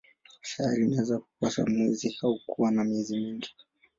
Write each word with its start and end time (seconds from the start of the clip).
Sayari 0.49 0.83
inaweza 0.85 1.19
kukosa 1.19 1.65
mwezi 1.65 2.17
au 2.21 2.39
kuwa 2.45 2.71
na 2.71 2.83
miezi 2.83 3.17
mingi. 3.17 3.55